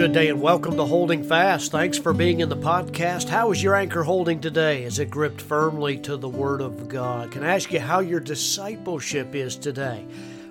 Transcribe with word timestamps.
good 0.00 0.12
day 0.12 0.28
and 0.28 0.40
welcome 0.40 0.78
to 0.78 0.84
Holding 0.86 1.22
Fast. 1.22 1.72
Thanks 1.72 1.98
for 1.98 2.14
being 2.14 2.40
in 2.40 2.48
the 2.48 2.56
podcast. 2.56 3.28
How 3.28 3.52
is 3.52 3.62
your 3.62 3.74
anchor 3.74 4.02
holding 4.02 4.40
today? 4.40 4.84
Is 4.84 4.98
it 4.98 5.10
gripped 5.10 5.42
firmly 5.42 5.98
to 5.98 6.16
the 6.16 6.26
Word 6.26 6.62
of 6.62 6.88
God? 6.88 7.30
Can 7.32 7.44
I 7.44 7.54
ask 7.54 7.70
you 7.70 7.80
how 7.80 8.00
your 8.00 8.18
discipleship 8.18 9.34
is 9.34 9.56
today? 9.56 10.06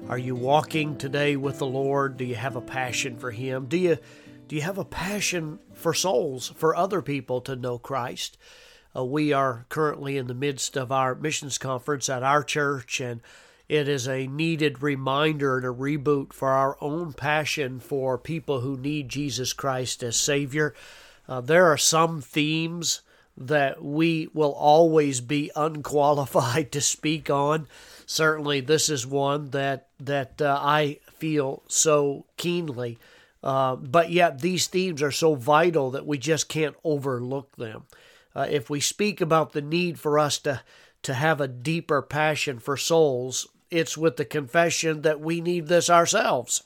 Are 0.07 0.20
you 0.20 0.36
walking 0.36 1.00
today 1.00 1.36
with 1.36 1.57
the 1.57 1.66
Lord? 1.66 2.16
Do 2.16 2.25
you 2.25 2.36
have 2.36 2.57
a 2.57 2.62
passion 2.62 3.18
for 3.18 3.32
Him? 3.32 3.66
Do 3.66 3.78
you 3.78 3.98
do 4.48 4.56
you 4.56 4.62
have 4.62 4.78
a 4.78 4.86
passion 4.86 5.57
for 5.74 5.96
souls, 5.96 6.54
for 6.56 6.75
other 6.75 7.02
people 7.02 7.42
to 7.42 7.56
know 7.56 7.79
Christ? 7.79 8.38
Uh, 8.96 9.04
we 9.04 9.34
are 9.34 9.66
currently 9.70 10.18
in 10.18 10.28
the 10.28 10.36
midst 10.36 10.78
of 10.78 10.92
our 10.92 11.16
missions 11.16 11.57
conference 11.57 12.07
at 12.07 12.21
our 12.21 12.43
church, 12.43 13.02
and 13.02 13.20
it 13.69 13.87
is 13.87 14.07
a 14.07 14.25
needed 14.25 14.82
reminder 14.82 15.57
and 15.57 15.65
a 15.65 15.69
reboot 15.69 16.33
for 16.33 16.50
our 16.50 16.75
own 16.82 17.14
passion 17.14 17.79
for 17.79 18.18
people 18.18 18.61
who 18.61 18.75
need 18.75 19.09
Jesus 19.09 19.54
Christ 19.54 20.01
as 20.01 20.18
Savior. 20.18 20.73
Uh, 21.28 21.39
there 21.39 21.68
are 21.68 21.78
some 21.78 22.19
themes 22.19 23.01
that 23.37 23.83
we 23.83 24.28
will 24.33 24.54
always 24.54 25.21
be 25.21 25.51
unqualified 25.55 26.71
to 26.73 26.82
speak 26.82 27.29
on. 27.29 27.68
Certainly, 28.07 28.61
this 28.61 28.89
is 28.89 29.05
one 29.05 29.51
that 29.51 29.87
that 30.00 30.42
uh, 30.42 30.59
I 30.59 31.00
feel 31.17 31.61
so 31.67 32.25
keenly. 32.38 32.97
Uh, 33.44 33.75
but 33.75 34.09
yet, 34.09 34.42
these 34.42 34.66
themes 34.66 35.03
are 35.03 35.11
so 35.11 35.36
vital 35.36 35.92
that 35.92 36.08
we 36.08 36.17
just 36.17 36.50
can't 36.50 36.75
overlook 36.83 37.56
them. 37.56 37.83
Uh, 38.36 38.47
if 38.50 38.70
we 38.70 38.80
speak 38.80 39.22
about 39.22 39.53
the 39.53 39.61
need 39.61 40.00
for 40.00 40.17
us 40.17 40.39
to 40.39 40.61
to 41.03 41.14
have 41.14 41.39
a 41.39 41.47
deeper 41.47 42.02
passion 42.02 42.58
for 42.58 42.76
souls, 42.76 43.48
it's 43.72 43.98
with 43.98 44.17
the 44.17 44.25
confession 44.25 45.02
that 45.02 45.20
we 45.20 45.42
need 45.42 45.67
this 45.67 45.89
ourselves. 45.89 46.64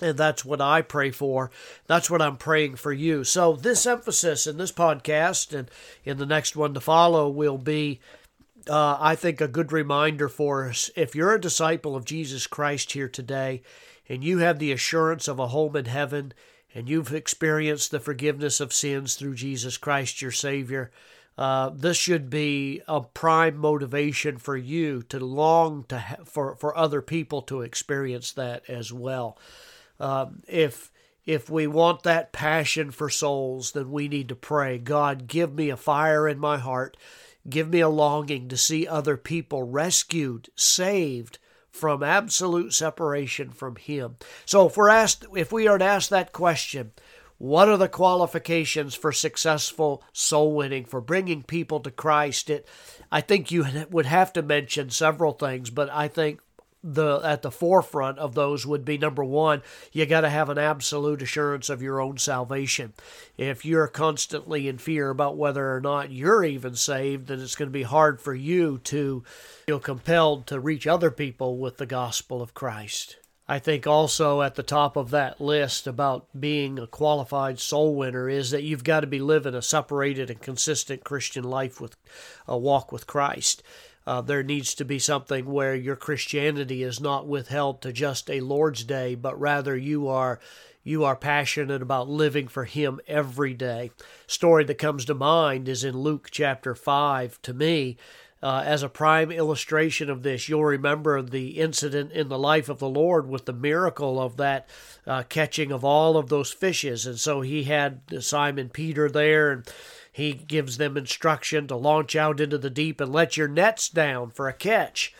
And 0.00 0.16
that's 0.16 0.44
what 0.44 0.60
I 0.60 0.82
pray 0.82 1.10
for. 1.10 1.50
That's 1.86 2.10
what 2.10 2.22
I'm 2.22 2.36
praying 2.36 2.76
for 2.76 2.92
you. 2.92 3.24
So, 3.24 3.54
this 3.54 3.86
emphasis 3.86 4.46
in 4.46 4.56
this 4.56 4.72
podcast 4.72 5.56
and 5.56 5.70
in 6.04 6.18
the 6.18 6.26
next 6.26 6.56
one 6.56 6.74
to 6.74 6.80
follow 6.80 7.28
will 7.28 7.58
be, 7.58 8.00
uh, 8.68 8.96
I 8.98 9.14
think, 9.14 9.40
a 9.40 9.46
good 9.46 9.70
reminder 9.70 10.28
for 10.28 10.68
us. 10.68 10.90
If 10.96 11.14
you're 11.14 11.34
a 11.34 11.40
disciple 11.40 11.94
of 11.94 12.04
Jesus 12.04 12.46
Christ 12.46 12.92
here 12.92 13.08
today 13.08 13.62
and 14.08 14.24
you 14.24 14.38
have 14.38 14.58
the 14.58 14.72
assurance 14.72 15.28
of 15.28 15.38
a 15.38 15.48
home 15.48 15.76
in 15.76 15.84
heaven 15.84 16.32
and 16.74 16.88
you've 16.88 17.14
experienced 17.14 17.90
the 17.90 18.00
forgiveness 18.00 18.58
of 18.58 18.72
sins 18.72 19.14
through 19.14 19.34
Jesus 19.34 19.76
Christ, 19.76 20.22
your 20.22 20.32
Savior, 20.32 20.90
uh, 21.38 21.70
this 21.70 21.96
should 21.96 22.28
be 22.28 22.82
a 22.86 23.00
prime 23.00 23.56
motivation 23.56 24.36
for 24.36 24.56
you 24.56 25.02
to 25.02 25.18
long 25.18 25.84
to 25.84 25.98
ha- 25.98 26.16
for 26.24 26.56
for 26.56 26.76
other 26.76 27.00
people 27.00 27.42
to 27.42 27.62
experience 27.62 28.32
that 28.32 28.68
as 28.68 28.92
well. 28.92 29.38
Um, 29.98 30.42
if 30.46 30.90
if 31.24 31.48
we 31.48 31.66
want 31.66 32.02
that 32.02 32.32
passion 32.32 32.90
for 32.90 33.08
souls, 33.08 33.72
then 33.72 33.90
we 33.90 34.08
need 34.08 34.28
to 34.28 34.34
pray. 34.34 34.78
God, 34.78 35.26
give 35.26 35.54
me 35.54 35.70
a 35.70 35.76
fire 35.76 36.28
in 36.28 36.38
my 36.38 36.58
heart. 36.58 36.96
Give 37.48 37.68
me 37.68 37.80
a 37.80 37.88
longing 37.88 38.48
to 38.48 38.56
see 38.56 38.86
other 38.86 39.16
people 39.16 39.62
rescued, 39.62 40.48
saved 40.54 41.38
from 41.70 42.02
absolute 42.02 42.74
separation 42.74 43.50
from 43.50 43.76
Him. 43.76 44.16
So, 44.44 44.66
if 44.66 44.76
we're 44.76 44.90
asked, 44.90 45.24
if 45.34 45.50
we 45.50 45.66
are 45.66 45.78
to 45.78 45.84
ask 45.84 46.10
that 46.10 46.32
question, 46.32 46.92
what 47.42 47.68
are 47.68 47.76
the 47.76 47.88
qualifications 47.88 48.94
for 48.94 49.10
successful 49.10 50.00
soul 50.12 50.54
winning, 50.54 50.84
for 50.84 51.00
bringing 51.00 51.42
people 51.42 51.80
to 51.80 51.90
Christ? 51.90 52.48
It, 52.48 52.68
I 53.10 53.20
think 53.20 53.50
you 53.50 53.66
would 53.90 54.06
have 54.06 54.32
to 54.34 54.42
mention 54.42 54.90
several 54.90 55.32
things, 55.32 55.68
but 55.68 55.90
I 55.90 56.06
think 56.06 56.38
the 56.84 57.18
at 57.24 57.42
the 57.42 57.50
forefront 57.50 58.20
of 58.20 58.36
those 58.36 58.64
would 58.64 58.84
be 58.84 58.96
number 58.96 59.24
one, 59.24 59.62
you 59.90 60.06
got 60.06 60.20
to 60.20 60.30
have 60.30 60.50
an 60.50 60.58
absolute 60.58 61.20
assurance 61.20 61.68
of 61.68 61.82
your 61.82 62.00
own 62.00 62.16
salvation. 62.16 62.92
If 63.36 63.64
you're 63.64 63.88
constantly 63.88 64.68
in 64.68 64.78
fear 64.78 65.10
about 65.10 65.36
whether 65.36 65.74
or 65.74 65.80
not 65.80 66.12
you're 66.12 66.44
even 66.44 66.76
saved, 66.76 67.26
then 67.26 67.40
it's 67.40 67.56
going 67.56 67.70
to 67.70 67.72
be 67.72 67.82
hard 67.82 68.20
for 68.20 68.36
you 68.36 68.78
to 68.84 69.24
feel 69.66 69.80
compelled 69.80 70.46
to 70.46 70.60
reach 70.60 70.86
other 70.86 71.10
people 71.10 71.58
with 71.58 71.78
the 71.78 71.86
gospel 71.86 72.40
of 72.40 72.54
Christ. 72.54 73.16
I 73.48 73.58
think 73.58 73.86
also 73.86 74.40
at 74.40 74.54
the 74.54 74.62
top 74.62 74.96
of 74.96 75.10
that 75.10 75.40
list 75.40 75.86
about 75.86 76.26
being 76.38 76.78
a 76.78 76.86
qualified 76.86 77.58
soul 77.58 77.94
winner 77.94 78.28
is 78.28 78.50
that 78.50 78.62
you've 78.62 78.84
got 78.84 79.00
to 79.00 79.06
be 79.06 79.20
living 79.20 79.54
a 79.54 79.62
separated 79.62 80.30
and 80.30 80.40
consistent 80.40 81.04
Christian 81.04 81.44
life 81.44 81.80
with 81.80 81.96
a 82.46 82.56
walk 82.56 82.92
with 82.92 83.06
Christ. 83.06 83.62
Uh, 84.06 84.20
there 84.20 84.42
needs 84.42 84.74
to 84.74 84.84
be 84.84 84.98
something 84.98 85.46
where 85.46 85.74
your 85.74 85.96
Christianity 85.96 86.82
is 86.82 87.00
not 87.00 87.26
withheld 87.26 87.82
to 87.82 87.92
just 87.92 88.30
a 88.30 88.40
Lord's 88.40 88.84
Day, 88.84 89.14
but 89.14 89.38
rather 89.38 89.76
you 89.76 90.08
are 90.08 90.40
you 90.84 91.04
are 91.04 91.14
passionate 91.14 91.80
about 91.80 92.08
living 92.08 92.48
for 92.48 92.64
him 92.64 93.00
every 93.06 93.54
day. 93.54 93.92
Story 94.26 94.64
that 94.64 94.78
comes 94.78 95.04
to 95.04 95.14
mind 95.14 95.68
is 95.68 95.84
in 95.84 95.96
Luke 95.96 96.28
chapter 96.32 96.74
5 96.74 97.40
to 97.42 97.54
me 97.54 97.96
uh, 98.42 98.62
as 98.66 98.82
a 98.82 98.88
prime 98.88 99.30
illustration 99.30 100.10
of 100.10 100.22
this, 100.22 100.48
you'll 100.48 100.64
remember 100.64 101.22
the 101.22 101.60
incident 101.60 102.10
in 102.10 102.28
the 102.28 102.38
life 102.38 102.68
of 102.68 102.78
the 102.78 102.88
Lord 102.88 103.28
with 103.28 103.44
the 103.44 103.52
miracle 103.52 104.20
of 104.20 104.36
that 104.38 104.68
uh, 105.06 105.22
catching 105.28 105.70
of 105.70 105.84
all 105.84 106.16
of 106.16 106.28
those 106.28 106.52
fishes. 106.52 107.06
And 107.06 107.18
so 107.18 107.40
he 107.40 107.64
had 107.64 108.00
Simon 108.20 108.68
Peter 108.68 109.08
there, 109.08 109.52
and 109.52 109.72
he 110.10 110.32
gives 110.32 110.76
them 110.76 110.96
instruction 110.96 111.68
to 111.68 111.76
launch 111.76 112.16
out 112.16 112.40
into 112.40 112.58
the 112.58 112.70
deep 112.70 113.00
and 113.00 113.12
let 113.12 113.36
your 113.36 113.48
nets 113.48 113.88
down 113.88 114.30
for 114.30 114.48
a 114.48 114.52
catch. 114.52 115.14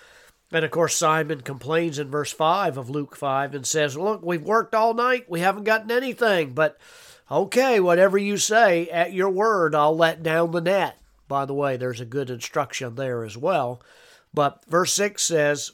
And 0.51 0.65
of 0.65 0.71
course, 0.73 0.97
Simon 0.97 1.41
complains 1.43 1.99
in 1.99 2.11
verse 2.11 2.33
5 2.33 2.77
of 2.77 2.91
Luke 2.91 3.17
5 3.17 3.55
and 3.55 3.67
says, 3.67 3.97
Look, 3.97 4.23
we've 4.23 4.43
worked 4.43 4.75
all 4.75 4.95
night. 4.95 5.31
We 5.31 5.41
haven't 5.41 5.65
gotten 5.65 5.91
anything. 5.91 6.55
But 6.55 6.77
okay, 7.31 7.79
whatever 7.79 8.19
you 8.19 8.37
say, 8.37 8.89
at 8.89 9.13
your 9.13 9.31
word, 9.31 9.75
I'll 9.75 9.97
let 9.97 10.23
down 10.23 10.51
the 10.51 10.61
net. 10.61 10.99
By 11.33 11.47
the 11.47 11.55
way, 11.55 11.79
there's 11.79 12.03
a 12.03 12.05
good 12.05 12.29
instruction 12.29 12.95
there 12.95 13.25
as 13.25 13.39
well. 13.39 13.81
But 14.35 14.67
verse 14.67 14.93
6 14.93 15.23
says, 15.23 15.73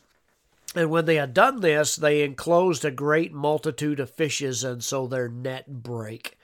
And 0.77 0.89
when 0.89 1.05
they 1.05 1.17
had 1.17 1.35
done 1.35 1.63
this, 1.63 1.97
they 1.97 2.23
enclosed 2.23 2.85
a 2.85 2.93
great 2.93 3.33
multitude 3.33 3.99
of 3.99 4.09
fishes, 4.09 4.63
and 4.63 4.85
so 4.85 5.09
their 5.09 5.29
net 5.29 5.83
brake. 5.83 6.39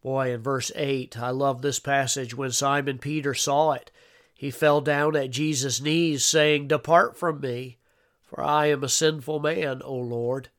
Boy, 0.00 0.32
in 0.32 0.42
verse 0.42 0.70
8, 0.76 1.18
I 1.18 1.30
love 1.30 1.60
this 1.60 1.80
passage. 1.80 2.32
When 2.32 2.52
Simon 2.52 2.98
Peter 2.98 3.34
saw 3.34 3.72
it, 3.72 3.90
he 4.32 4.52
fell 4.52 4.80
down 4.80 5.16
at 5.16 5.30
Jesus' 5.30 5.80
knees, 5.80 6.24
saying, 6.24 6.68
Depart 6.68 7.18
from 7.18 7.40
me, 7.40 7.78
for 8.22 8.44
I 8.44 8.66
am 8.66 8.84
a 8.84 8.88
sinful 8.88 9.40
man, 9.40 9.82
O 9.84 9.96
Lord. 9.96 10.50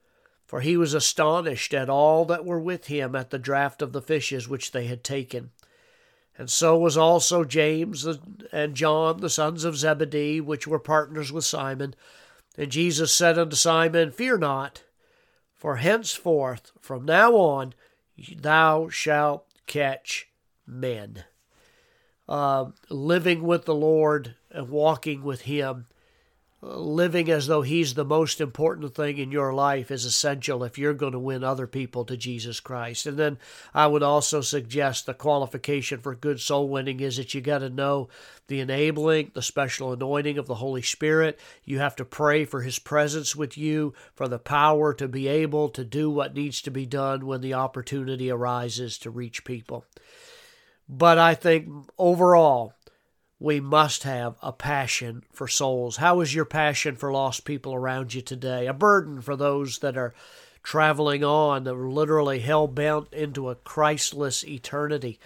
For 0.46 0.60
he 0.60 0.76
was 0.76 0.94
astonished 0.94 1.74
at 1.74 1.90
all 1.90 2.26
that 2.26 2.44
were 2.44 2.60
with 2.60 2.88
him 2.88 3.16
at 3.16 3.30
the 3.30 3.40
draught 3.40 3.82
of 3.82 3.94
the 3.94 4.02
fishes 4.02 4.50
which 4.50 4.74
they 4.74 4.88
had 4.88 5.06
taken. 5.06 5.52
And 6.38 6.50
so 6.50 6.78
was 6.78 6.98
also 6.98 7.44
James 7.44 8.08
and 8.52 8.76
John, 8.76 9.20
the 9.20 9.30
sons 9.30 9.64
of 9.64 9.78
Zebedee, 9.78 10.42
which 10.42 10.66
were 10.66 10.80
partners 10.80 11.32
with 11.32 11.46
Simon. 11.46 11.94
And 12.58 12.72
Jesus 12.72 13.14
said 13.14 13.38
unto 13.38 13.56
Simon, 13.56 14.12
Fear 14.12 14.40
not, 14.40 14.84
for 15.54 15.78
henceforth, 15.78 16.72
from 16.80 17.06
now 17.06 17.34
on, 17.36 17.74
thou 18.38 18.90
shalt 18.90 19.46
catch 19.68 20.30
men. 20.66 21.26
Uh, 22.28 22.72
living 22.90 23.44
with 23.44 23.66
the 23.66 23.76
Lord 23.76 24.36
and 24.50 24.70
walking 24.70 25.24
with 25.24 25.42
Him 25.42 25.86
living 26.62 27.30
as 27.32 27.48
though 27.48 27.64
he's 27.64 27.96
the 27.96 28.06
most 28.06 28.40
important 28.40 28.94
thing 28.94 29.18
in 29.18 29.32
your 29.32 29.52
life 29.52 29.90
is 29.90 30.06
essential 30.06 30.64
if 30.64 30.78
you're 30.78 30.94
going 30.94 31.12
to 31.12 31.20
win 31.20 31.44
other 31.44 31.66
people 31.66 32.06
to 32.06 32.16
Jesus 32.16 32.60
Christ. 32.60 33.08
And 33.08 33.18
then 33.18 33.40
I 33.74 33.88
would 33.88 34.04
also 34.04 34.42
suggest 34.42 35.06
the 35.06 35.16
qualification 35.16 36.00
for 36.00 36.14
good 36.14 36.40
soul 36.40 36.70
winning 36.70 37.00
is 37.00 37.18
that 37.18 37.34
you 37.34 37.42
got 37.42 37.60
to 37.60 37.70
know 37.70 38.10
the 38.48 38.60
enabling, 38.60 39.32
the 39.34 39.42
special 39.42 39.92
anointing 39.92 40.38
of 40.38 40.46
the 40.46 40.56
Holy 40.56 40.84
Spirit. 40.84 41.40
You 41.64 41.80
have 41.80 41.96
to 41.96 42.06
pray 42.06 42.46
for 42.46 42.62
his 42.62 42.78
presence 42.78 43.36
with 43.36 43.58
you, 43.58 43.96
for 44.14 44.28
the 44.28 44.40
power 44.40 44.94
to 44.94 45.08
be 45.08 45.28
able 45.28 45.70
to 45.70 45.84
do 45.84 46.12
what 46.12 46.36
needs 46.36 46.62
to 46.62 46.72
be 46.72 46.86
done 46.86 47.26
when 47.26 47.42
the 47.42 47.56
opportunity 47.56 48.30
arises 48.30 49.00
to 49.00 49.10
reach 49.10 49.44
people. 49.44 49.86
But 50.88 51.18
I 51.18 51.34
think 51.34 51.70
overall, 51.98 52.74
we 53.42 53.60
must 53.60 54.04
have 54.04 54.36
a 54.44 54.54
passion 54.54 55.24
for 55.32 55.48
souls. 55.48 55.98
How 55.98 56.22
is 56.22 56.36
your 56.36 56.46
passion 56.46 56.96
for 56.96 57.12
lost 57.12 57.44
people 57.44 57.74
around 57.74 58.14
you 58.14 58.22
today? 58.22 58.68
A 58.68 58.74
burden 58.74 59.20
for 59.20 59.36
those 59.36 59.80
that 59.80 59.98
are 59.98 60.14
traveling 60.62 61.24
on, 61.24 61.64
that 61.64 61.74
are 61.74 61.90
literally 61.90 62.38
hell 62.38 62.68
bent 62.68 63.12
into 63.12 63.50
a 63.50 63.56
Christless 63.56 64.44
eternity. 64.44 65.20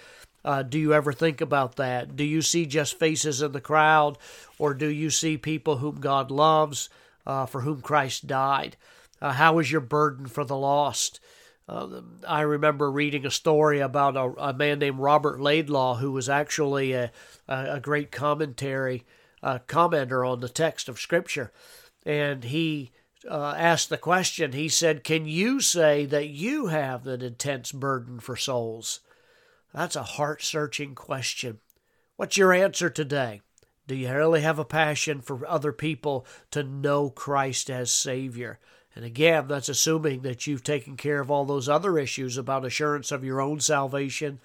Uh, 0.45 0.63
do 0.63 0.79
you 0.79 0.94
ever 0.94 1.12
think 1.12 1.41
about 1.41 1.75
that? 1.75 2.15
Do 2.15 2.23
you 2.23 2.41
see 2.41 2.65
just 2.65 2.97
faces 2.97 3.41
in 3.41 3.51
the 3.51 3.59
crowd, 3.59 4.18
or 4.57 4.73
do 4.73 4.88
you 4.88 5.09
see 5.09 5.38
people 5.38 5.79
whom 5.79 6.00
God 6.00 6.31
loves, 6.31 6.88
uh, 7.27 7.45
for 7.45 7.61
whom 7.61 7.81
Christ 7.81 8.27
died? 8.27 8.77
Uh, 9.21 9.33
how 9.33 9.59
is 9.59 9.69
your 9.69 9.81
burden 9.81 10.27
for 10.27 10.45
the 10.45 10.56
lost? 10.56 11.19
Uh, 11.67 12.01
I 12.27 12.41
remember 12.41 12.91
reading 12.91 13.25
a 13.25 13.31
story 13.31 13.79
about 13.79 14.15
a, 14.15 14.50
a, 14.50 14.53
man 14.53 14.79
named 14.79 15.00
Robert 15.00 15.41
Laidlaw, 15.41 15.95
who 15.95 16.12
was 16.12 16.29
actually 16.29 16.94
a, 16.94 17.12
a, 17.47 17.75
a 17.75 17.79
great 17.79 18.12
commentary 18.12 19.03
uh, 19.41 19.59
commenter 19.67 20.29
on 20.29 20.41
the 20.41 20.50
text 20.50 20.88
of 20.88 21.00
Scripture, 21.00 21.51
and 22.06 22.44
he 22.44 22.91
uh, 23.29 23.56
asked 23.57 23.89
the 23.89 23.97
question, 23.97 24.51
he 24.51 24.69
said, 24.69 25.03
Can 25.03 25.25
you 25.25 25.59
say 25.59 26.06
that 26.06 26.27
you 26.27 26.67
have 26.67 27.07
an 27.07 27.21
intense 27.21 27.71
burden 27.71 28.19
for 28.19 28.35
souls? 28.35 29.00
That's 29.73 29.95
a 29.95 30.03
heart 30.03 30.44
searching 30.44 30.94
question. 30.94 31.59
What's 32.15 32.38
your 32.38 32.53
answer 32.53 32.89
today? 32.89 33.41
Do 33.88 33.95
you 33.95 34.11
really 34.11 34.41
have 34.41 34.59
a 34.59 34.65
passion 34.65 35.21
for 35.21 35.45
other 35.47 35.71
people 35.71 36.25
to 36.51 36.63
know 36.63 37.09
Christ 37.09 37.69
as 37.69 37.91
Savior? 37.91 38.59
And 38.95 39.03
again, 39.03 39.47
that's 39.47 39.69
assuming 39.69 40.21
that 40.21 40.47
you've 40.47 40.63
taken 40.63 40.95
care 40.95 41.19
of 41.19 41.30
all 41.30 41.45
those 41.45 41.68
other 41.68 42.00
issues 42.00 42.38
about 42.38 42.65
assurance 42.65 43.12
of 43.12 43.25
your 43.25 43.42
own 43.42 43.59
salvation, 43.59 44.39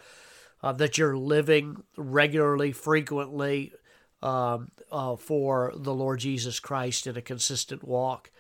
uh, 0.63 0.73
that 0.73 0.99
you're 0.99 1.17
living 1.17 1.85
regularly, 1.97 2.73
frequently 2.73 3.73
um, 4.23 4.71
uh, 4.91 5.17
for 5.17 5.73
the 5.77 5.95
Lord 5.95 6.21
Jesus 6.21 6.59
Christ 6.59 7.07
in 7.07 7.17
a 7.17 7.23
consistent 7.23 7.85
walk. 7.85 8.31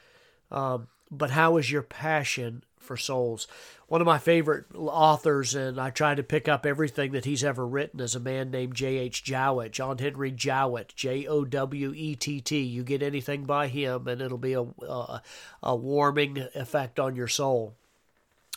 Um, 0.50 0.88
but 1.10 1.30
how 1.30 1.56
is 1.56 1.70
your 1.70 1.82
passion 1.82 2.64
for 2.90 2.96
souls? 2.96 3.46
One 3.86 4.00
of 4.00 4.04
my 4.04 4.18
favorite 4.18 4.64
authors, 4.74 5.54
and 5.54 5.80
I 5.80 5.90
try 5.90 6.16
to 6.16 6.24
pick 6.24 6.48
up 6.48 6.66
everything 6.66 7.12
that 7.12 7.24
he's 7.24 7.44
ever 7.44 7.64
written, 7.64 8.00
is 8.00 8.16
a 8.16 8.20
man 8.20 8.50
named 8.50 8.74
J.H. 8.74 9.22
Jowett, 9.22 9.70
John 9.70 9.98
Henry 9.98 10.32
Jowett, 10.32 10.92
J 10.96 11.24
O 11.28 11.44
W 11.44 11.92
E 11.94 12.16
T 12.16 12.40
T. 12.40 12.58
You 12.58 12.82
get 12.82 13.00
anything 13.00 13.44
by 13.44 13.68
him, 13.68 14.08
and 14.08 14.20
it'll 14.20 14.38
be 14.38 14.54
a, 14.54 14.62
a, 14.62 15.22
a 15.62 15.76
warming 15.76 16.48
effect 16.56 16.98
on 16.98 17.14
your 17.14 17.28
soul. 17.28 17.76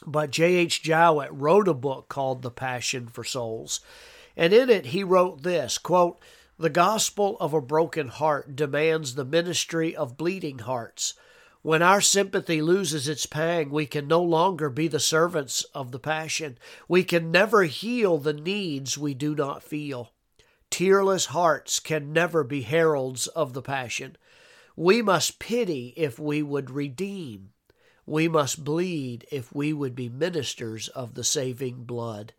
But 0.04 0.32
J.H. 0.32 0.82
Jowett 0.82 1.30
wrote 1.32 1.68
a 1.68 1.76
book 1.76 2.10
called 2.10 2.42
The 2.42 2.50
Passion 2.50 3.06
for 3.06 3.24
Souls. 3.24 3.82
And 4.36 4.52
in 4.52 4.72
it, 4.72 4.88
he 4.88 5.04
wrote 5.04 5.44
this 5.44 5.78
quote, 5.78 6.20
The 6.58 6.72
gospel 6.72 7.38
of 7.40 7.54
a 7.54 7.62
broken 7.62 8.08
heart 8.08 8.56
demands 8.56 9.14
the 9.14 9.26
ministry 9.26 9.96
of 9.96 10.18
bleeding 10.18 10.58
hearts. 10.60 11.14
When 11.64 11.82
our 11.82 12.02
sympathy 12.02 12.62
loses 12.62 13.08
its 13.08 13.26
pang, 13.26 13.70
we 13.70 13.86
can 13.86 14.06
no 14.06 14.22
longer 14.22 14.70
be 14.70 14.90
the 14.90 15.00
servants 15.00 15.64
of 15.74 15.92
the 15.94 16.00
passion. 16.00 16.58
We 16.90 17.06
can 17.06 17.32
never 17.32 17.64
heal 17.64 18.18
the 18.18 18.34
needs 18.34 18.98
we 18.98 19.14
do 19.14 19.34
not 19.34 19.64
feel. 19.64 20.12
Tearless 20.70 21.28
hearts 21.28 21.80
can 21.80 22.12
never 22.12 22.44
be 22.44 22.64
heralds 22.64 23.28
of 23.28 23.54
the 23.54 23.62
passion. 23.62 24.18
We 24.76 25.02
must 25.02 25.40
pity 25.40 25.94
if 25.96 26.20
we 26.20 26.44
would 26.44 26.70
redeem. 26.70 27.52
We 28.06 28.28
must 28.28 28.66
bleed 28.66 29.26
if 29.32 29.56
we 29.56 29.72
would 29.72 29.96
be 29.96 30.10
ministers 30.10 30.90
of 30.90 31.14
the 31.14 31.24
saving 31.24 31.86
blood. 31.86 32.34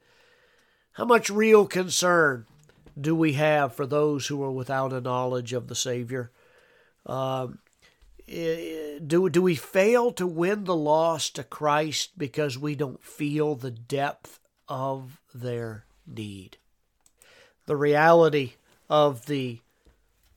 How 0.93 1.07
much 1.07 1.31
real 1.31 1.67
concern 1.67 2.45
do 3.01 3.17
we 3.17 3.33
have 3.33 3.75
for 3.75 3.87
those 3.87 4.27
who 4.27 4.43
are 4.43 4.53
without 4.53 4.93
a 4.93 5.01
knowledge 5.01 5.55
of 5.55 5.69
the 5.69 5.75
Savior? 5.75 6.31
Um, 7.07 7.61
do 8.27 9.29
do 9.29 9.43
we 9.43 9.55
fail 9.55 10.13
to 10.13 10.27
win 10.27 10.65
the 10.65 10.77
lost 10.77 11.37
to 11.37 11.45
Christ 11.45 12.19
because 12.19 12.59
we 12.59 12.75
don't 12.75 13.03
feel 13.03 13.55
the 13.55 13.71
depth 13.71 14.41
of 14.69 15.21
their 15.35 15.85
need? 16.07 16.57
The 17.67 17.77
reality 17.77 18.55
of 18.89 19.27
the 19.27 19.61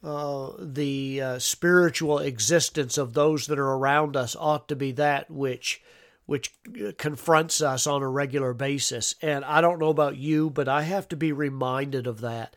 uh, 0.04 0.52
the 0.60 1.22
uh, 1.22 1.40
spiritual 1.40 2.20
existence 2.20 2.98
of 2.98 3.14
those 3.14 3.48
that 3.48 3.60
are 3.60 3.74
around 3.74 4.16
us 4.16 4.36
ought 4.36 4.68
to 4.68 4.76
be 4.76 4.92
that 4.94 5.30
which 5.32 5.82
which 6.26 6.54
confronts 6.98 7.62
us 7.62 7.88
on 7.88 8.02
a 8.02 8.08
regular 8.08 8.54
basis. 8.54 9.16
And 9.22 9.46
I 9.46 9.62
don't 9.62 9.80
know 9.80 9.90
about 9.90 10.18
you, 10.18 10.50
but 10.50 10.68
I 10.68 10.82
have 10.82 11.08
to 11.10 11.16
be 11.16 11.32
reminded 11.32 12.06
of 12.06 12.20
that. 12.20 12.54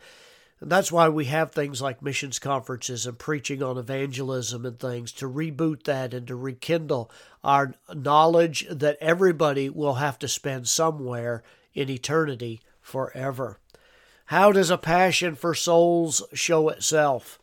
That's 0.63 0.91
why 0.91 1.09
we 1.09 1.25
have 1.25 1.51
things 1.51 1.81
like 1.81 2.03
missions 2.03 2.37
conferences 2.37 3.07
and 3.07 3.17
preaching 3.17 3.63
on 3.63 3.79
evangelism 3.79 4.63
and 4.63 4.79
things 4.79 5.11
to 5.13 5.27
reboot 5.27 5.83
that 5.83 6.13
and 6.13 6.27
to 6.27 6.35
rekindle 6.35 7.09
our 7.43 7.73
knowledge 7.91 8.67
that 8.69 8.97
everybody 9.01 9.69
will 9.69 9.95
have 9.95 10.19
to 10.19 10.27
spend 10.27 10.67
somewhere 10.67 11.41
in 11.73 11.89
eternity 11.89 12.61
forever. 12.79 13.57
How 14.25 14.51
does 14.51 14.69
a 14.69 14.77
passion 14.77 15.33
for 15.33 15.55
souls 15.55 16.21
show 16.33 16.69
itself? 16.69 17.39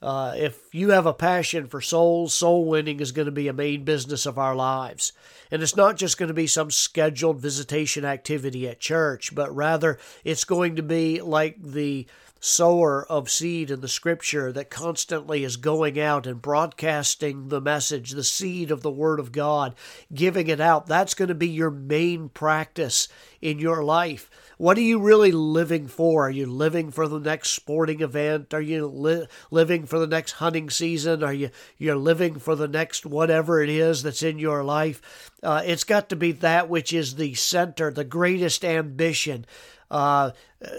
Uh, 0.00 0.34
if 0.36 0.60
you 0.72 0.90
have 0.90 1.06
a 1.06 1.14
passion 1.14 1.66
for 1.66 1.80
souls, 1.80 2.34
soul 2.34 2.66
winning 2.66 3.00
is 3.00 3.10
going 3.10 3.26
to 3.26 3.32
be 3.32 3.48
a 3.48 3.52
main 3.52 3.84
business 3.84 4.26
of 4.26 4.38
our 4.38 4.54
lives. 4.54 5.12
And 5.50 5.62
it's 5.62 5.76
not 5.76 5.96
just 5.96 6.18
going 6.18 6.28
to 6.28 6.34
be 6.34 6.46
some 6.46 6.70
scheduled 6.70 7.40
visitation 7.40 8.04
activity 8.04 8.68
at 8.68 8.80
church, 8.80 9.34
but 9.34 9.54
rather 9.54 9.98
it's 10.22 10.44
going 10.44 10.76
to 10.76 10.82
be 10.82 11.20
like 11.20 11.60
the 11.60 12.06
sower 12.44 13.06
of 13.06 13.30
seed 13.30 13.70
in 13.70 13.80
the 13.80 13.88
scripture 13.88 14.52
that 14.52 14.68
constantly 14.68 15.44
is 15.44 15.56
going 15.56 15.98
out 15.98 16.26
and 16.26 16.42
broadcasting 16.42 17.48
the 17.48 17.60
message, 17.60 18.10
the 18.10 18.22
seed 18.22 18.70
of 18.70 18.82
the 18.82 18.90
Word 18.90 19.18
of 19.18 19.32
God, 19.32 19.74
giving 20.12 20.48
it 20.48 20.60
out. 20.60 20.86
That's 20.86 21.14
going 21.14 21.28
to 21.28 21.34
be 21.34 21.48
your 21.48 21.70
main 21.70 22.28
practice 22.28 23.08
in 23.40 23.58
your 23.58 23.82
life. 23.82 24.30
What 24.58 24.76
are 24.76 24.82
you 24.82 25.00
really 25.00 25.32
living 25.32 25.88
for? 25.88 26.26
Are 26.26 26.30
you 26.30 26.46
living 26.46 26.90
for 26.90 27.08
the 27.08 27.18
next 27.18 27.50
sporting 27.50 28.02
event? 28.02 28.52
Are 28.52 28.60
you 28.60 28.86
li- 28.86 29.26
living 29.50 29.86
for 29.86 29.98
the 29.98 30.06
next 30.06 30.32
hunting 30.32 30.70
season? 30.70 31.24
Are 31.24 31.32
you 31.32 31.50
you're 31.78 31.96
living 31.96 32.38
for 32.38 32.54
the 32.54 32.68
next 32.68 33.04
whatever 33.06 33.62
it 33.62 33.70
is 33.70 34.02
that's 34.02 34.22
in 34.22 34.38
your 34.38 34.62
life? 34.62 35.30
Uh, 35.42 35.62
it's 35.64 35.84
got 35.84 36.08
to 36.10 36.16
be 36.16 36.32
that 36.32 36.68
which 36.68 36.92
is 36.92 37.16
the 37.16 37.34
center, 37.34 37.90
the 37.90 38.04
greatest 38.04 38.64
ambition. 38.64 39.44
Uh, 39.90 40.30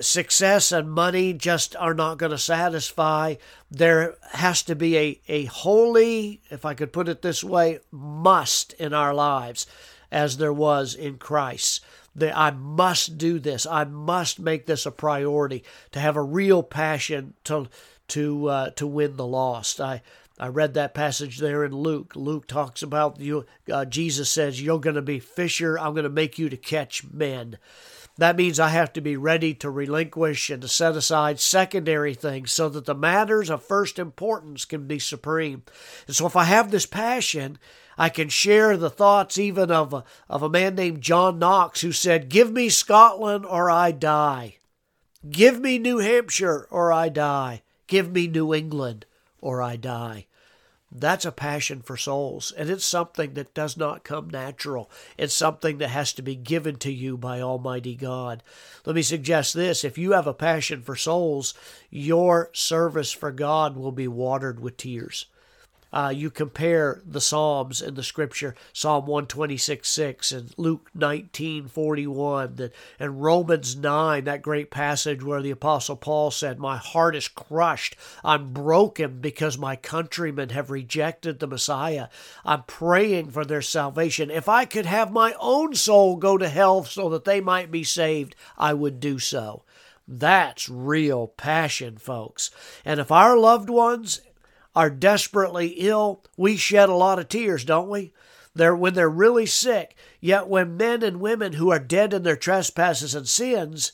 success 0.02 0.72
and 0.72 0.92
money 0.92 1.34
just 1.34 1.76
are 1.76 1.94
not 1.94 2.18
going 2.18 2.32
to 2.32 2.38
satisfy. 2.38 3.36
There 3.70 4.16
has 4.34 4.64
to 4.64 4.76
be 4.76 4.98
a, 4.98 5.22
a 5.28 5.46
holy, 5.46 6.42
if 6.50 6.66
I 6.66 6.74
could 6.74 6.92
put 6.92 7.10
it 7.10 7.22
this 7.22 7.44
way, 7.44 7.80
must 7.92 8.74
in 8.74 8.94
our 8.94 9.14
lives 9.14 9.68
as 10.12 10.38
there 10.38 10.54
was 10.54 10.96
in 10.96 11.18
Christ. 11.18 11.84
That 12.16 12.38
I 12.38 12.52
must 12.52 13.18
do 13.18 13.40
this. 13.40 13.66
I 13.66 13.84
must 13.84 14.40
make 14.40 14.66
this 14.66 14.86
a 14.86 14.92
priority 14.92 15.64
to 15.92 16.00
have 16.00 16.16
a 16.16 16.24
real 16.24 16.64
passion 16.64 17.34
to 17.44 17.68
to 18.08 18.48
uh, 18.48 18.70
to 18.72 18.88
win 18.88 19.18
the 19.18 19.28
lost. 19.28 19.82
I 19.82 20.02
I 20.40 20.48
read 20.48 20.74
that 20.74 20.94
passage 20.94 21.40
there 21.40 21.64
in 21.64 21.74
Luke. 21.74 22.14
Luke 22.16 22.48
talks 22.48 22.82
about 22.82 23.20
you. 23.20 23.46
Uh, 23.72 23.84
Jesus 23.84 24.30
says, 24.30 24.62
"You're 24.62 24.80
going 24.80 24.96
to 24.96 25.02
be 25.02 25.20
fisher. 25.20 25.78
I'm 25.78 25.94
going 25.94 26.04
to 26.04 26.10
make 26.10 26.40
you 26.40 26.50
to 26.50 26.58
catch 26.58 27.04
men." 27.12 27.58
That 28.18 28.38
means 28.38 28.60
I 28.60 28.70
have 28.70 28.94
to 28.94 29.02
be 29.02 29.18
ready 29.18 29.54
to 29.56 29.70
relinquish 29.70 30.50
and 30.50 30.62
to 30.62 30.68
set 30.70 30.96
aside 30.96 31.40
secondary 31.40 32.14
things 32.14 32.52
so 32.52 32.70
that 32.70 32.86
the 32.86 32.96
matters 32.96 33.50
of 33.50 33.62
first 33.62 34.00
importance 34.00 34.64
can 34.64 34.88
be 34.88 35.00
supreme. 35.00 35.64
And 36.08 36.16
so 36.16 36.26
if 36.26 36.36
I 36.36 36.46
have 36.46 36.72
this 36.72 36.86
passion, 36.86 37.58
I 37.98 38.08
can 38.08 38.30
share 38.30 38.78
the 38.78 38.90
thoughts 38.90 39.38
even 39.38 39.70
of 39.70 39.94
a, 39.94 40.04
of 40.30 40.44
a 40.44 40.50
man 40.50 40.76
named 40.76 41.02
John 41.02 41.40
Knox 41.40 41.82
who 41.82 41.92
said, 41.92 42.30
Give 42.30 42.52
me 42.52 42.70
Scotland 42.70 43.46
or 43.46 43.70
I 43.70 43.92
die. 43.92 44.58
Give 45.30 45.60
me 45.60 45.78
New 45.78 45.98
Hampshire 45.98 46.68
or 46.72 46.94
I 46.94 47.10
die. 47.10 47.64
Give 47.88 48.12
me 48.12 48.28
New 48.28 48.54
England 48.54 49.06
or 49.42 49.62
I 49.62 49.76
die. 49.76 50.28
That's 50.92 51.26
a 51.26 51.32
passion 51.32 51.82
for 51.82 51.98
souls, 51.98 52.54
and 52.56 52.70
it's 52.70 52.86
something 52.86 53.34
that 53.34 53.54
does 53.54 53.76
not 53.76 54.04
come 54.04 54.30
natural. 54.30 54.90
It's 55.18 55.34
something 55.34 55.80
that 55.80 55.90
has 55.90 56.14
to 56.14 56.22
be 56.22 56.36
given 56.36 56.78
to 56.78 56.92
you 56.92 57.18
by 57.18 57.42
Almighty 57.42 57.96
God. 57.96 58.44
Let 58.86 58.96
me 58.96 59.02
suggest 59.02 59.54
this 59.54 59.84
if 59.84 59.98
you 59.98 60.12
have 60.14 60.28
a 60.28 60.34
passion 60.34 60.82
for 60.82 60.96
souls, 60.96 61.54
your 61.90 62.50
service 62.54 63.12
for 63.12 63.32
God 63.32 63.76
will 63.76 63.92
be 63.92 64.08
watered 64.08 64.60
with 64.60 64.78
tears 64.78 65.26
uh, 65.96 66.10
you 66.10 66.30
compare 66.30 67.02
the 67.06 67.22
Psalms 67.22 67.82
in 67.82 67.96
the 67.96 68.04
Scripture, 68.04 68.54
Psalm 68.74 69.06
126 69.06 69.88
6 69.88 70.32
and 70.34 70.54
Luke 70.58 70.92
19 70.94 71.70
41 71.70 72.56
and, 72.60 72.72
and 73.00 73.24
Romans 73.24 73.78
9, 73.78 74.26
that 74.26 74.42
great 74.42 74.70
passage 74.70 75.24
where 75.24 75.42
the 75.42 75.52
Apostle 75.52 75.96
Paul 75.96 76.32
said, 76.32 76.60
My 76.60 76.76
heart 76.76 77.16
is 77.16 77.30
crushed. 77.30 77.96
I'm 78.26 78.52
broken 78.52 79.22
because 79.22 79.58
my 79.58 79.78
countrymen 79.78 80.50
have 80.50 80.70
rejected 80.70 81.40
the 81.40 81.48
Messiah. 81.48 82.10
I'm 82.44 82.64
praying 82.64 83.32
for 83.32 83.46
their 83.46 83.62
salvation. 83.62 84.30
If 84.30 84.50
I 84.50 84.66
could 84.66 84.86
have 84.86 85.14
my 85.14 85.34
own 85.40 85.76
soul 85.76 86.18
go 86.18 86.38
to 86.38 86.50
hell 86.50 86.84
so 86.84 87.08
that 87.08 87.24
they 87.24 87.40
might 87.40 87.72
be 87.72 87.86
saved, 87.86 88.36
I 88.58 88.74
would 88.74 89.00
do 89.00 89.18
so. 89.18 89.64
That's 90.06 90.68
real 90.68 91.28
passion, 91.28 91.98
folks. 91.98 92.52
And 92.84 93.00
if 93.00 93.14
our 93.14 93.38
loved 93.38 93.70
ones 93.70 94.20
are 94.76 94.90
desperately 94.90 95.68
ill, 95.78 96.24
we 96.36 96.58
shed 96.58 96.90
a 96.90 96.96
lot 96.96 97.20
of 97.20 97.30
tears, 97.30 97.64
don't 97.64 97.90
we? 97.90 98.14
They're, 98.54 98.76
when 98.76 98.94
they're 98.94 99.10
really 99.10 99.46
sick. 99.46 99.96
Yet 100.20 100.48
when 100.48 100.78
men 100.78 101.04
and 101.04 101.20
women 101.20 101.54
who 101.54 101.72
are 101.72 101.80
dead 101.80 102.14
in 102.14 102.24
their 102.24 102.36
trespasses 102.36 103.14
and 103.16 103.28
sins 103.28 103.92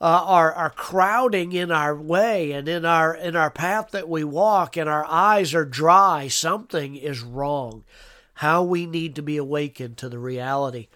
uh, 0.00 0.24
are 0.26 0.52
are 0.54 0.70
crowding 0.70 1.52
in 1.52 1.70
our 1.70 1.94
way 1.94 2.52
and 2.52 2.68
in 2.68 2.86
our 2.86 3.14
in 3.14 3.36
our 3.36 3.50
path 3.50 3.90
that 3.90 4.08
we 4.08 4.24
walk, 4.24 4.76
and 4.76 4.88
our 4.88 5.04
eyes 5.04 5.54
are 5.54 5.66
dry, 5.66 6.26
something 6.26 6.96
is 6.96 7.20
wrong. 7.20 7.84
How 8.34 8.62
we 8.62 8.86
need 8.86 9.14
to 9.16 9.22
be 9.22 9.36
awakened 9.36 9.98
to 9.98 10.08
the 10.08 10.18
reality 10.18 10.88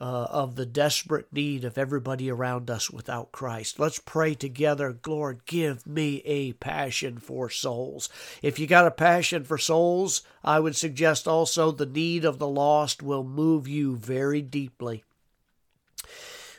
uh, 0.00 0.26
of 0.30 0.56
the 0.56 0.66
desperate 0.66 1.32
need 1.32 1.64
of 1.64 1.78
everybody 1.78 2.30
around 2.30 2.70
us 2.70 2.90
without 2.90 3.32
Christ. 3.32 3.78
Let's 3.78 3.98
pray 3.98 4.34
together. 4.34 4.98
Lord, 5.06 5.46
give 5.46 5.86
me 5.86 6.22
a 6.24 6.52
passion 6.54 7.18
for 7.18 7.48
souls. 7.48 8.08
If 8.42 8.58
you 8.58 8.66
got 8.66 8.86
a 8.86 8.90
passion 8.90 9.44
for 9.44 9.58
souls, 9.58 10.22
I 10.44 10.60
would 10.60 10.76
suggest 10.76 11.26
also 11.26 11.70
the 11.70 11.86
need 11.86 12.24
of 12.24 12.38
the 12.38 12.48
lost 12.48 13.02
will 13.02 13.24
move 13.24 13.66
you 13.66 13.96
very 13.96 14.42
deeply. 14.42 15.02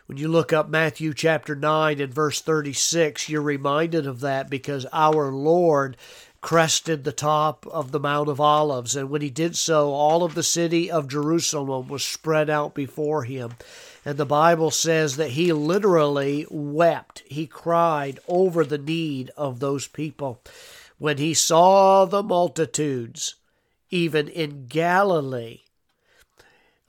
When 0.07 0.17
you 0.17 0.29
look 0.29 0.53
up 0.53 0.69
Matthew 0.69 1.13
chapter 1.13 1.53
9 1.53 1.99
and 1.99 2.13
verse 2.13 2.39
36, 2.39 3.27
you're 3.27 3.41
reminded 3.41 4.07
of 4.07 4.21
that 4.21 4.49
because 4.49 4.85
our 4.93 5.33
Lord 5.33 5.97
crested 6.41 7.03
the 7.03 7.11
top 7.11 7.65
of 7.67 7.91
the 7.91 7.99
Mount 7.99 8.29
of 8.29 8.39
Olives. 8.39 8.95
And 8.95 9.09
when 9.09 9.21
he 9.21 9.29
did 9.29 9.55
so, 9.55 9.91
all 9.91 10.23
of 10.23 10.35
the 10.35 10.43
city 10.43 10.89
of 10.89 11.07
Jerusalem 11.07 11.87
was 11.87 12.03
spread 12.03 12.49
out 12.49 12.73
before 12.73 13.23
him. 13.23 13.53
And 14.05 14.17
the 14.17 14.25
Bible 14.25 14.71
says 14.71 15.17
that 15.17 15.31
he 15.31 15.51
literally 15.51 16.45
wept. 16.49 17.23
He 17.27 17.47
cried 17.47 18.19
over 18.27 18.63
the 18.63 18.77
need 18.77 19.31
of 19.35 19.59
those 19.59 19.87
people. 19.87 20.41
When 20.97 21.17
he 21.17 21.33
saw 21.33 22.05
the 22.05 22.23
multitudes, 22.23 23.35
even 23.89 24.27
in 24.27 24.67
Galilee, 24.67 25.61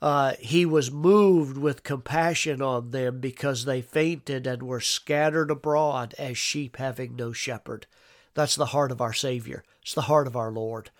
uh, 0.01 0.33
he 0.39 0.65
was 0.65 0.91
moved 0.91 1.57
with 1.57 1.83
compassion 1.83 2.61
on 2.61 2.91
them 2.91 3.19
because 3.19 3.65
they 3.65 3.81
fainted 3.81 4.47
and 4.47 4.63
were 4.63 4.79
scattered 4.79 5.51
abroad 5.51 6.15
as 6.17 6.37
sheep 6.37 6.77
having 6.77 7.15
no 7.15 7.33
shepherd. 7.33 7.85
That's 8.33 8.55
the 8.55 8.67
heart 8.67 8.91
of 8.91 9.01
our 9.01 9.13
Savior. 9.13 9.63
It's 9.81 9.93
the 9.93 10.01
heart 10.01 10.27
of 10.27 10.35
our 10.35 10.51
Lord. 10.51 10.91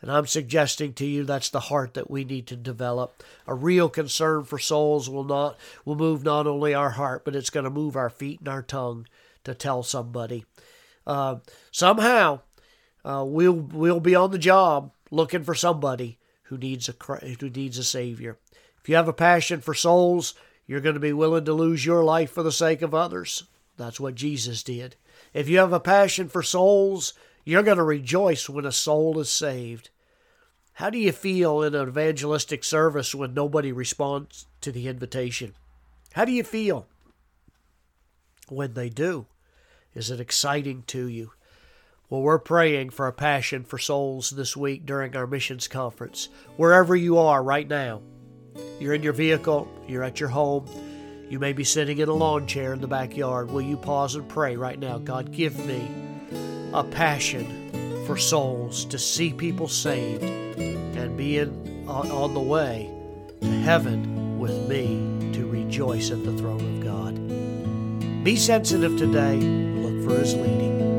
And 0.00 0.10
I'm 0.10 0.26
suggesting 0.26 0.94
to 0.94 1.06
you 1.06 1.22
that's 1.22 1.48
the 1.48 1.60
heart 1.60 1.94
that 1.94 2.10
we 2.10 2.24
need 2.24 2.48
to 2.48 2.56
develop. 2.56 3.22
A 3.46 3.54
real 3.54 3.88
concern 3.88 4.42
for 4.44 4.58
souls 4.58 5.08
will 5.08 5.24
not 5.24 5.56
will 5.84 5.94
move 5.94 6.24
not 6.24 6.48
only 6.48 6.74
our 6.74 6.90
heart, 6.90 7.24
but 7.24 7.36
it's 7.36 7.50
going 7.50 7.64
to 7.64 7.70
move 7.70 7.94
our 7.94 8.10
feet 8.10 8.40
and 8.40 8.48
our 8.48 8.62
tongue 8.62 9.06
to 9.44 9.54
tell 9.54 9.84
somebody. 9.84 10.44
Uh, 11.06 11.36
somehow, 11.70 12.40
uh, 13.04 13.24
we'll 13.26 13.54
we'll 13.54 14.00
be 14.00 14.16
on 14.16 14.32
the 14.32 14.38
job 14.38 14.92
looking 15.12 15.44
for 15.44 15.54
somebody 15.54 16.18
who 16.44 16.58
needs 16.58 16.88
a 16.88 17.14
who 17.40 17.48
needs 17.48 17.78
a 17.78 17.84
savior. 17.84 18.38
If 18.82 18.88
you 18.88 18.96
have 18.96 19.08
a 19.08 19.12
passion 19.12 19.60
for 19.60 19.72
souls, 19.72 20.34
you're 20.66 20.80
going 20.80 20.94
to 20.94 21.00
be 21.00 21.12
willing 21.12 21.44
to 21.44 21.52
lose 21.52 21.86
your 21.86 22.02
life 22.02 22.32
for 22.32 22.42
the 22.42 22.50
sake 22.50 22.82
of 22.82 22.92
others. 22.92 23.44
That's 23.76 24.00
what 24.00 24.16
Jesus 24.16 24.64
did. 24.64 24.96
If 25.32 25.48
you 25.48 25.58
have 25.58 25.72
a 25.72 25.80
passion 25.80 26.28
for 26.28 26.42
souls, 26.42 27.14
you're 27.44 27.62
going 27.62 27.78
to 27.78 27.82
rejoice 27.82 28.48
when 28.48 28.64
a 28.64 28.72
soul 28.72 29.18
is 29.18 29.30
saved. 29.30 29.90
How 30.74 30.90
do 30.90 30.98
you 30.98 31.12
feel 31.12 31.62
in 31.62 31.74
an 31.74 31.88
evangelistic 31.88 32.64
service 32.64 33.14
when 33.14 33.34
nobody 33.34 33.72
responds 33.72 34.46
to 34.62 34.72
the 34.72 34.88
invitation? 34.88 35.54
How 36.12 36.24
do 36.24 36.32
you 36.32 36.44
feel 36.44 36.86
when 38.48 38.74
they 38.74 38.88
do? 38.88 39.26
Is 39.94 40.10
it 40.10 40.20
exciting 40.20 40.84
to 40.88 41.06
you? 41.06 41.32
Well, 42.08 42.22
we're 42.22 42.38
praying 42.38 42.90
for 42.90 43.06
a 43.06 43.12
passion 43.12 43.64
for 43.64 43.78
souls 43.78 44.30
this 44.30 44.56
week 44.56 44.84
during 44.84 45.16
our 45.16 45.26
missions 45.26 45.68
conference. 45.68 46.28
Wherever 46.56 46.94
you 46.94 47.18
are 47.18 47.42
right 47.42 47.66
now, 47.66 48.02
you're 48.78 48.94
in 48.94 49.02
your 49.02 49.14
vehicle, 49.14 49.66
you're 49.88 50.04
at 50.04 50.20
your 50.20 50.28
home, 50.28 50.66
you 51.32 51.38
may 51.38 51.54
be 51.54 51.64
sitting 51.64 51.96
in 51.96 52.10
a 52.10 52.12
lawn 52.12 52.46
chair 52.46 52.74
in 52.74 52.82
the 52.82 52.86
backyard. 52.86 53.50
Will 53.50 53.62
you 53.62 53.78
pause 53.78 54.16
and 54.16 54.28
pray 54.28 54.54
right 54.54 54.78
now? 54.78 54.98
God, 54.98 55.32
give 55.32 55.58
me 55.64 55.90
a 56.74 56.84
passion 56.84 58.04
for 58.06 58.18
souls 58.18 58.84
to 58.84 58.98
see 58.98 59.32
people 59.32 59.66
saved 59.66 60.24
and 60.24 61.16
be 61.16 61.38
in, 61.38 61.86
on, 61.88 62.10
on 62.10 62.34
the 62.34 62.40
way 62.40 62.90
to 63.40 63.46
heaven 63.46 64.38
with 64.38 64.68
me 64.68 65.32
to 65.32 65.48
rejoice 65.48 66.10
at 66.10 66.22
the 66.22 66.36
throne 66.36 66.76
of 66.76 66.84
God. 66.84 68.22
Be 68.22 68.36
sensitive 68.36 68.98
today. 68.98 69.38
Look 69.38 70.06
for 70.06 70.18
His 70.18 70.34
leading. 70.34 70.91